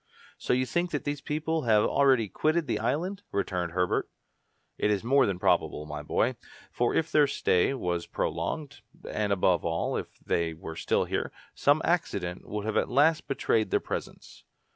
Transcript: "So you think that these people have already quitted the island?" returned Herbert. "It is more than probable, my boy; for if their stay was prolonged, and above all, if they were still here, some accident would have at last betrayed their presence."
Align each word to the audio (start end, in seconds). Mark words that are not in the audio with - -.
"So 0.39 0.53
you 0.53 0.65
think 0.65 0.89
that 0.89 1.03
these 1.03 1.21
people 1.21 1.61
have 1.65 1.83
already 1.83 2.27
quitted 2.27 2.65
the 2.65 2.79
island?" 2.79 3.21
returned 3.31 3.73
Herbert. 3.73 4.09
"It 4.79 4.89
is 4.89 5.03
more 5.03 5.27
than 5.27 5.37
probable, 5.37 5.85
my 5.85 6.01
boy; 6.01 6.37
for 6.71 6.95
if 6.95 7.11
their 7.11 7.27
stay 7.27 7.75
was 7.75 8.07
prolonged, 8.07 8.81
and 9.07 9.31
above 9.31 9.63
all, 9.63 9.95
if 9.95 10.17
they 10.17 10.55
were 10.55 10.75
still 10.75 11.05
here, 11.05 11.31
some 11.53 11.83
accident 11.85 12.47
would 12.49 12.65
have 12.65 12.77
at 12.77 12.89
last 12.89 13.27
betrayed 13.27 13.69
their 13.69 13.79
presence." 13.79 14.43